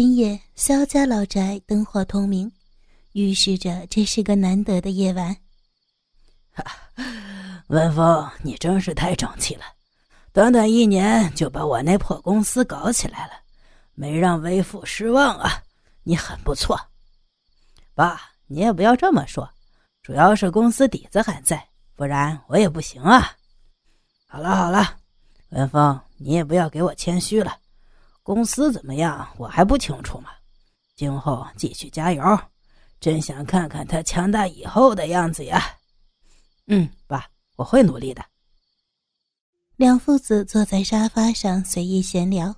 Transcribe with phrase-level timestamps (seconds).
[0.00, 2.52] 今夜萧家老宅灯火通明，
[3.14, 5.36] 预示着这是个难得的夜晚。
[7.66, 9.64] 文峰，你真是太争气了，
[10.32, 13.32] 短短一年就把我那破公司搞起来了，
[13.94, 15.60] 没让为父失望啊！
[16.04, 16.80] 你很不错。
[17.92, 19.50] 爸，你也不要这么说，
[20.00, 23.32] 主要是公司底子还在，不然我也不行啊。
[24.28, 24.96] 好了好了，
[25.48, 27.58] 文峰，你也不要给我谦虚了。
[28.28, 29.26] 公司怎么样？
[29.38, 30.28] 我还不清楚嘛。
[30.94, 32.22] 今后继续加油，
[33.00, 35.64] 真想看看他强大以后的样子呀。
[36.66, 37.24] 嗯，爸，
[37.56, 38.22] 我会努力的。
[39.76, 42.54] 两父子坐在沙发上随意闲聊，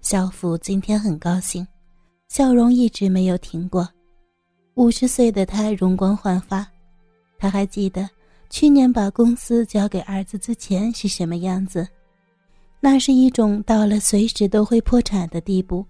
[0.00, 1.64] 肖父今天很高兴，
[2.28, 3.88] 笑容一直没有停过。
[4.74, 6.66] 五十岁的他容光焕发，
[7.38, 8.10] 他还记得
[8.50, 11.88] 去年把公司交给儿子之前是什么样子。
[12.80, 15.84] 那是一种到了随时都会破产的地步，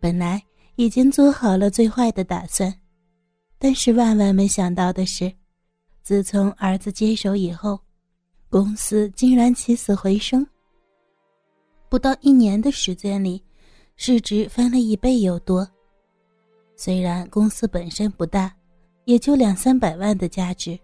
[0.00, 0.42] 本来
[0.76, 2.74] 已经做好了最坏的打算，
[3.58, 5.32] 但是万万没想到的是，
[6.02, 7.78] 自从儿子接手以后，
[8.50, 10.44] 公司竟然起死回生。
[11.88, 13.40] 不到一年的时间里，
[13.96, 15.68] 市值翻了一倍有多。
[16.74, 18.52] 虽然公司本身不大，
[19.04, 20.76] 也就两三百万的价值，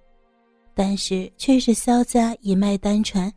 [0.75, 3.33] 但是却是萧家一脉单传。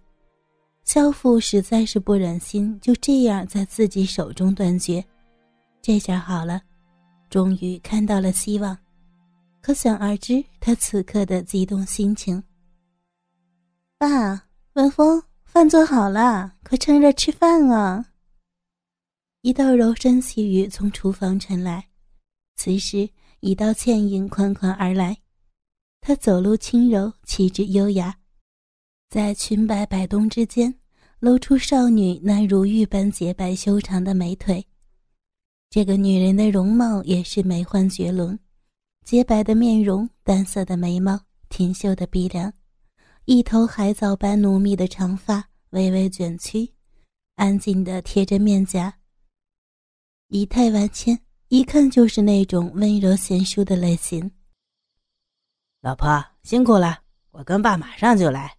[0.83, 5.03] 萧父实在是不忍心就这样在自己手中断绝，
[5.81, 6.61] 这下好了，
[7.29, 8.77] 终于看到了希望，
[9.61, 12.43] 可想而知他此刻的激动心情。
[13.97, 18.05] 爸，文峰，饭做好了，快趁热吃饭啊！
[19.41, 21.87] 一道柔声细语从厨房传来，
[22.55, 25.17] 此时一道倩影款款而来，
[26.01, 28.17] 她走路轻柔，气质优雅。
[29.11, 30.73] 在裙摆摆动之间，
[31.19, 34.65] 露出少女那如玉般洁白修长的美腿。
[35.69, 38.39] 这个女人的容貌也是美幻绝伦，
[39.03, 42.53] 洁白的面容，淡色的眉毛，挺秀的鼻梁，
[43.25, 46.71] 一头海藻般浓密的长发微微卷曲，
[47.35, 48.97] 安静的贴着面颊。
[50.29, 54.31] 仪态万千，一看就是那种温柔贤淑的类型。
[55.81, 56.99] 老婆辛苦了，
[57.31, 58.55] 我跟爸马上就来。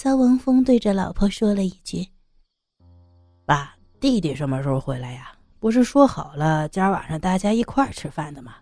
[0.00, 2.06] 肖文峰对着老婆说了一句
[3.44, 5.32] ：“爸，弟弟什么时候回来呀？
[5.58, 8.54] 不是说好了今儿晚上大家一块儿吃饭的吗？”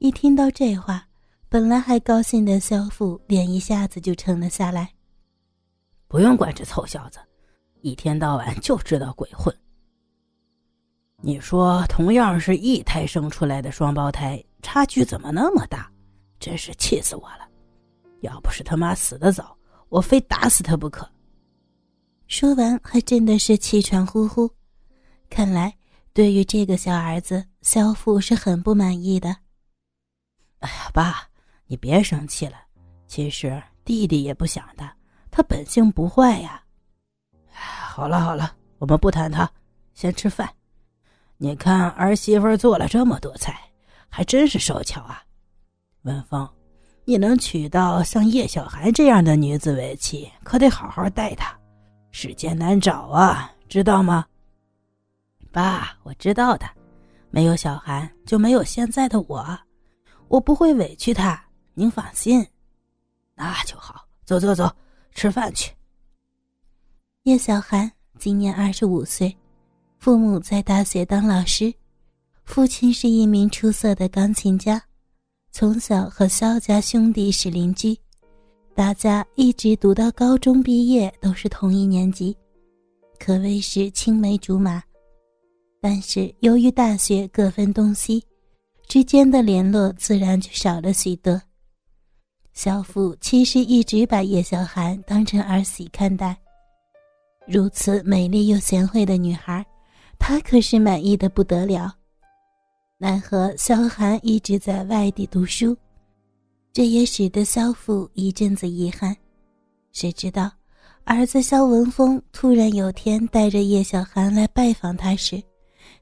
[0.00, 1.06] 一听到这话，
[1.50, 4.88] 本来还高兴的肖父脸一下子就沉了下来。
[6.06, 7.18] 不用管这臭小子，
[7.82, 9.54] 一天到晚就知道鬼混。
[11.20, 15.92] 你说，同样是一胎生出来的双胞胎，差距怎么那么大？
[16.40, 17.46] 真是气死我了！
[18.22, 19.54] 要不是他妈死的早。
[19.88, 21.08] 我非打死他不可。
[22.26, 24.50] 说完，还真的是气喘呼呼。
[25.30, 25.74] 看来，
[26.12, 29.34] 对于这个小儿子，萧父是很不满意的。
[30.60, 31.28] 哎呀，爸，
[31.66, 32.56] 你别生气了。
[33.06, 34.90] 其实弟弟也不想的，
[35.30, 36.62] 他本性不坏呀。
[37.50, 39.50] 好了好了，我们不谈他，
[39.94, 40.48] 先吃饭。
[41.38, 43.58] 你看儿媳妇做了这么多菜，
[44.08, 45.22] 还真是手巧啊，
[46.02, 46.52] 文芳。
[47.08, 51.58] 你能娶到像叶小寒这样的女子为妻，可得好好待她，
[52.10, 54.26] 世间难找啊，知道吗？
[55.50, 56.66] 爸，我知道的，
[57.30, 59.58] 没有小寒就没有现在的我，
[60.28, 61.42] 我不会委屈她，
[61.72, 62.46] 您放心。
[63.34, 64.70] 那就好，走走走，
[65.12, 65.72] 吃饭去。
[67.22, 69.34] 叶小寒今年二十五岁，
[69.98, 71.72] 父母在大学当老师，
[72.44, 74.82] 父亲是一名出色的钢琴家。
[75.58, 77.98] 从小和萧家兄弟是邻居，
[78.76, 82.36] 大家一直读到高中毕业都是同一年级，
[83.18, 84.80] 可谓是青梅竹马。
[85.80, 88.22] 但是由于大学各分东西，
[88.86, 91.42] 之间的联络自然就少了许多。
[92.52, 96.36] 肖父其实一直把叶小寒当成儿媳看待，
[97.48, 99.66] 如此美丽又贤惠的女孩，
[100.20, 101.97] 他可是满意的不得了。
[103.00, 105.76] 奈何萧寒一直在外地读书，
[106.72, 109.16] 这也使得萧父一阵子遗憾。
[109.92, 110.50] 谁知道，
[111.04, 115.40] 儿子萧文峰突然有天带着叶小寒来拜访他时，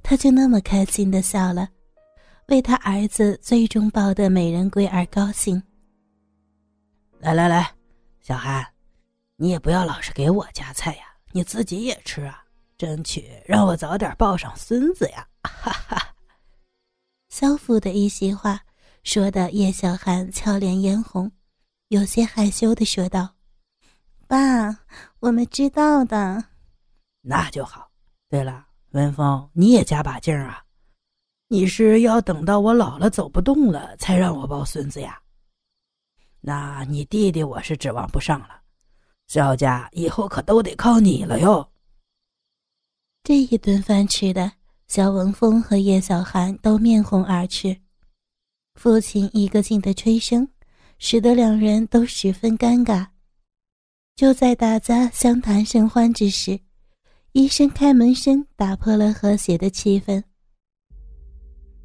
[0.02, 1.68] 他就那么开心的笑了，
[2.46, 5.62] 为他儿子最终抱得美人归而高兴。
[7.18, 7.70] 来来来，
[8.22, 8.66] 小寒，
[9.36, 11.02] 你也不要老是给我夹菜呀，
[11.32, 12.42] 你自己也吃啊，
[12.78, 15.28] 争取让我早点抱上孙子呀！
[15.42, 16.15] 哈哈。
[17.28, 18.60] 萧父的一席话，
[19.02, 21.30] 说的叶小寒俏脸嫣红，
[21.88, 23.34] 有些害羞的说道
[24.26, 24.80] ：“爸，
[25.20, 26.44] 我们知道的。”
[27.22, 27.90] 那就好。
[28.28, 30.64] 对了，文峰，你也加把劲儿啊！
[31.48, 35.20] 你是要等到我老了走不动了才让我抱孙子呀？
[36.40, 38.62] 那你弟弟我是指望不上了，
[39.26, 41.68] 萧家以后可都得靠你了哟。
[43.22, 44.52] 这一顿饭吃的，
[44.88, 47.76] 萧文峰和叶小寒都面红耳赤。
[48.76, 50.48] 父亲一个劲的吹声，
[50.98, 53.06] 使得两人都十分尴尬。
[54.14, 56.58] 就在大家相谈甚欢之时，
[57.32, 60.22] 一声开门声打破了和谐的气氛。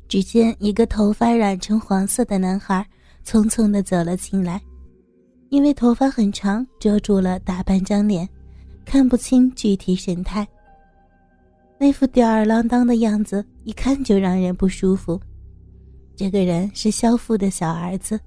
[0.08, 2.86] 只见一个头发染成黄色的男孩
[3.26, 4.62] 匆匆的走了进来，
[5.50, 8.28] 因为头发很长，遮住了大半张脸，
[8.86, 10.48] 看不清具体神态。
[11.82, 15.20] 那副吊儿郎当的样子，一看就让人不舒服。
[16.16, 18.20] 这个人是萧父的小儿子，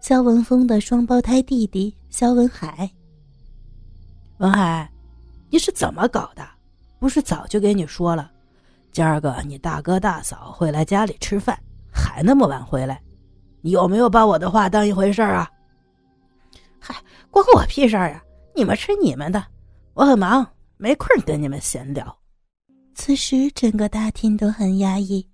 [0.00, 2.90] 萧文峰的双胞胎弟弟萧文海。
[4.38, 4.90] 文海，
[5.50, 6.42] 你是怎么搞的？
[6.98, 8.30] 不是早就给你说了，
[8.92, 11.54] 今儿个你大哥大嫂会来家里吃饭，
[11.92, 12.98] 还那么晚回来，
[13.60, 15.46] 你有没有把我的话当一回事啊？
[16.80, 16.94] 嗨，
[17.30, 18.24] 关我屁事儿啊！
[18.54, 19.44] 你们吃你们的，
[19.92, 22.16] 我很忙，没空跟你们闲聊。
[22.98, 25.28] 此时，整个大厅都很压抑，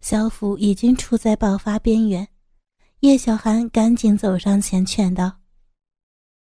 [0.00, 2.28] 萧父已经处在爆发边缘。
[3.00, 5.40] 叶小寒赶紧走上前劝道：“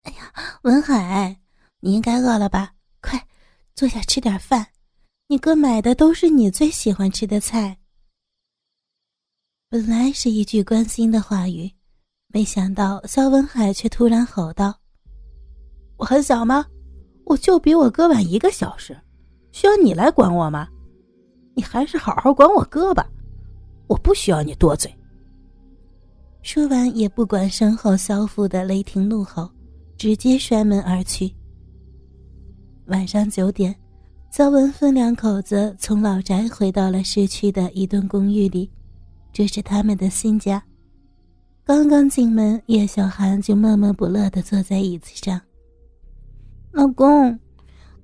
[0.05, 0.33] 哎呀，
[0.63, 1.39] 文海，
[1.81, 2.73] 你应该饿了吧？
[3.03, 3.23] 快
[3.75, 4.67] 坐下吃点饭，
[5.29, 7.77] 你哥买的都是你最喜欢吃的菜。”
[9.69, 11.71] 本来是一句关心的话语，
[12.29, 14.81] 没想到肖文海却突然吼道
[15.99, 16.65] ：“我很小吗？
[17.25, 18.99] 我就比我哥晚一个小时。”
[19.57, 20.69] 需要你来管我吗？
[21.55, 23.09] 你还是好好管我哥吧，
[23.87, 24.95] 我不需要你多嘴。
[26.43, 29.51] 说完，也不管身后萧父的雷霆怒吼，
[29.97, 31.35] 直接摔门而去。
[32.89, 33.75] 晚上九点，
[34.31, 38.71] 萧文芬两口子从老宅回到了市区的一栋公寓里，
[39.33, 40.63] 这是他们的新家。
[41.65, 45.41] 刚刚进门，叶小寒就闷闷不乐的坐在椅子上。
[46.73, 47.41] 老公。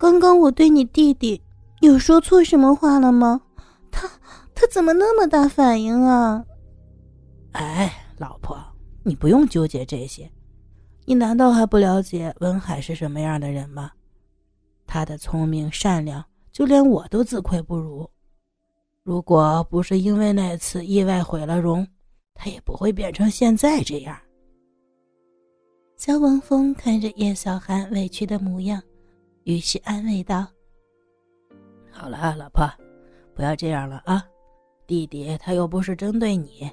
[0.03, 1.41] 刚刚我对你弟弟
[1.81, 3.41] 有说错什么话了吗？
[3.93, 4.11] 他
[4.53, 6.45] 他怎么那么大反应啊？
[7.53, 8.61] 哎，老婆，
[9.05, 10.29] 你不用纠结这些。
[11.05, 13.93] 你难道还不了解文海是什么样的人吗？
[14.89, 18.11] 他的聪明善良，就连我都自愧不如。
[19.05, 21.87] 如果不是因为那次意外毁了容，
[22.35, 24.19] 他也不会变成现在这样。
[25.97, 28.83] 肖文峰看着叶小寒委屈的模样。
[29.45, 30.47] 于是安慰道
[31.91, 32.69] ：“好了，老婆，
[33.35, 34.25] 不要这样了啊！
[34.87, 36.71] 弟弟他又不是针对你，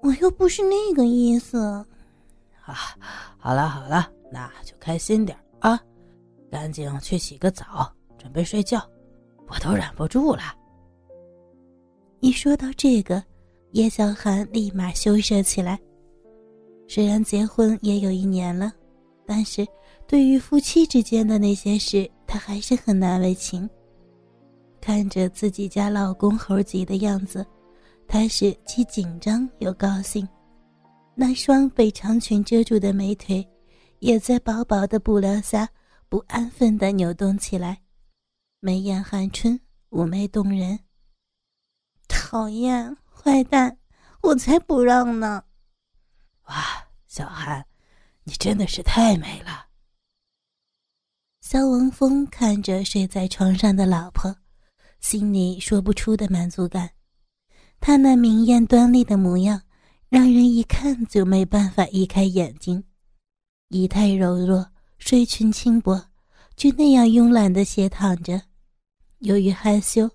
[0.00, 1.58] 我又不是那个意思。
[2.64, 2.96] 啊，
[3.36, 5.78] 好了好了，那就开心点啊！
[6.50, 8.80] 赶紧去洗个澡，准备睡觉，
[9.46, 10.42] 我都忍不住了。”
[12.20, 13.22] 一说到这个，
[13.72, 15.78] 叶小寒立马羞涩起来。
[16.88, 18.72] 虽然结婚也有一年了，
[19.26, 19.66] 但是……
[20.06, 23.68] 对于夫妻之间的那些事，她还是很难为情。
[24.80, 27.44] 看着自己家老公猴急的样子，
[28.06, 30.28] 她是既紧张又高兴。
[31.14, 33.46] 那双被长裙遮住的美腿，
[34.00, 35.68] 也在薄薄的布料下
[36.08, 37.80] 不安分地扭动起来，
[38.60, 39.58] 眉眼含春，
[39.90, 40.78] 妩媚动人。
[42.08, 43.78] 讨厌，坏蛋，
[44.20, 45.44] 我才不让呢！
[46.48, 46.54] 哇，
[47.06, 47.64] 小韩，
[48.24, 49.66] 你真的是太美了。
[51.46, 54.34] 肖文峰看着睡在床上的老婆，
[55.00, 56.88] 心里说不出的满足感。
[57.80, 59.60] 他那明艳端丽的模样，
[60.08, 62.82] 让人一看就没办法移开眼睛。
[63.68, 66.06] 仪态柔弱，睡裙轻薄，
[66.56, 68.40] 就那样慵懒的斜躺着。
[69.18, 70.10] 由于害羞，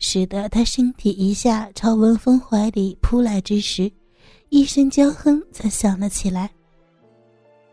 [0.00, 3.90] 使得他身体一下朝文峰怀里扑来之时，
[4.48, 6.50] 一声娇哼才响了起来。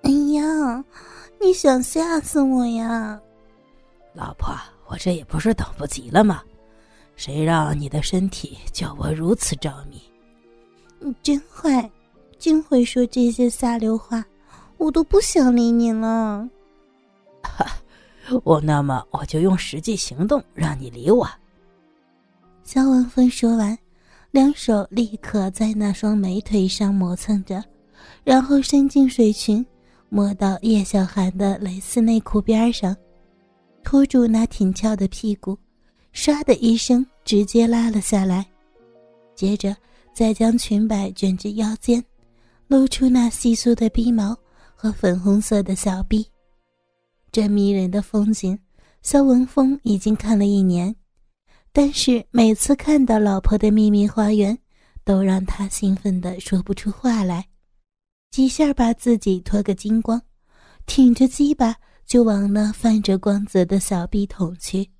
[0.03, 0.85] 哎呀！
[1.39, 3.19] 你想吓死我呀，
[4.13, 4.55] 老婆！
[4.89, 6.41] 我这也不是等不及了吗？
[7.17, 10.01] 谁让你的身体叫我如此着迷？
[10.99, 11.91] 你真坏，
[12.39, 14.23] 真会说这些下流话，
[14.77, 16.47] 我都不想理你了。
[17.43, 17.65] 哈，
[18.43, 21.29] 我那么我就用实际行动让你理我。
[22.63, 23.77] 肖文峰说完，
[24.31, 27.63] 两手立刻在那双美腿上磨蹭着，
[28.23, 29.65] 然后伸进水裙。
[30.09, 32.95] 摸到叶小寒的蕾丝内裤边上，
[33.83, 35.57] 拖住那挺翘的屁股，
[36.13, 38.45] 唰的一声直接拉了下来，
[39.35, 39.75] 接着
[40.13, 42.03] 再将裙摆卷至腰间，
[42.67, 44.37] 露出那稀疏的鼻毛
[44.75, 46.25] 和粉红色的小臂。
[47.31, 48.57] 这迷人的风景，
[49.01, 50.95] 肖文峰已经看了一年，
[51.73, 54.57] 但是每次看到老婆的秘密花园，
[55.03, 57.45] 都让他兴奋的说不出话来，
[58.31, 60.21] 几下把自己脱个精光，
[60.85, 64.91] 挺着鸡巴就往那泛着光泽的小臂捅去。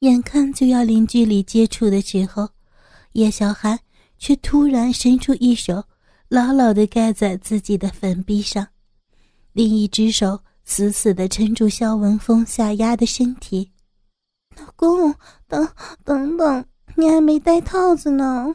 [0.00, 2.48] 眼看就要零距离接触的时候，
[3.12, 3.78] 叶小寒
[4.18, 5.84] 却突然伸出一手，
[6.28, 8.66] 牢牢的盖在自己的粉壁上，
[9.52, 13.72] 另一只手死死的撑住肖文峰下压的身体。
[14.56, 15.14] 老公，
[15.46, 15.68] 等
[16.04, 16.64] 等等，
[16.96, 18.54] 你还没戴套子呢。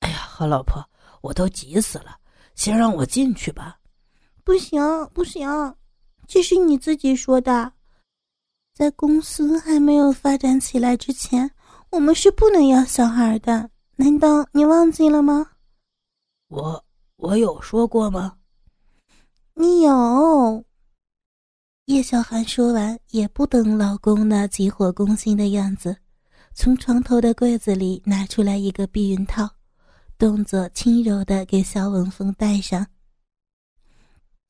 [0.00, 0.89] 哎呀，好老婆，
[1.20, 2.16] 我都急死了，
[2.54, 3.78] 先让我进去吧。
[4.44, 5.48] 不行不行，
[6.26, 7.72] 这是你自己说的。
[8.74, 11.50] 在公司还没有发展起来之前，
[11.90, 13.70] 我们是不能要小孩的。
[13.96, 15.46] 难道你忘记了吗？
[16.48, 16.84] 我
[17.16, 18.38] 我有说过吗？
[19.54, 20.64] 你有。
[21.84, 25.94] 叶小寒说完，也不等老公那急火攻心的样子，
[26.54, 29.50] 从床头的柜子里拿出来一个避孕套，
[30.20, 32.86] 动作轻柔的给肖文峰戴上。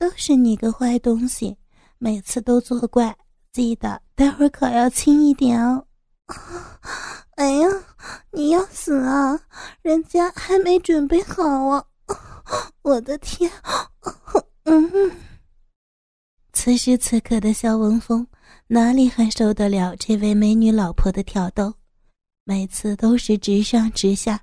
[0.01, 1.57] 都是你个坏东西，
[1.99, 3.17] 每次都作怪。
[3.53, 5.87] 记得待会儿可要轻一点哦！
[7.37, 7.69] 哎呀，
[8.33, 9.41] 你要死啊！
[9.81, 11.87] 人家还没准备好啊！
[12.83, 13.49] 我的天！
[14.65, 14.91] 嗯。
[16.53, 18.27] 此时此刻的肖文峰
[18.67, 21.75] 哪里还受得了这位美女老婆的挑逗？
[22.43, 24.43] 每次都是直上直下，